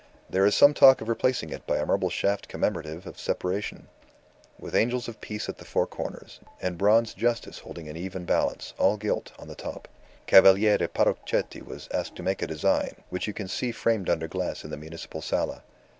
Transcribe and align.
"There 0.31 0.47
is 0.47 0.55
some 0.55 0.73
talk 0.73 0.99
of 0.99 1.07
replacing 1.07 1.51
it 1.51 1.67
by 1.67 1.77
a 1.77 1.85
marble 1.85 2.09
shaft 2.09 2.47
commemorative 2.47 3.05
of 3.05 3.19
Separation, 3.19 3.87
with 4.57 4.73
angels 4.73 5.07
of 5.07 5.21
peace 5.21 5.47
at 5.47 5.59
the 5.59 5.63
four 5.63 5.85
corners, 5.85 6.39
and 6.59 6.75
bronze 6.75 7.13
Justice 7.13 7.59
holding 7.59 7.87
an 7.87 7.95
even 7.95 8.25
balance, 8.25 8.73
all 8.79 8.97
gilt, 8.97 9.31
on 9.37 9.47
the 9.47 9.53
top. 9.53 9.87
Cavaliere 10.25 10.87
Parrochetti 10.87 11.61
was 11.61 11.87
asked 11.93 12.15
to 12.15 12.23
make 12.23 12.41
a 12.41 12.47
design, 12.47 12.95
which 13.11 13.27
you 13.27 13.33
can 13.33 13.47
see 13.47 13.71
framed 13.71 14.09
under 14.09 14.27
glass 14.27 14.63
in 14.63 14.71
the 14.71 14.75
Municipal 14.75 15.21
Sala. 15.21 15.61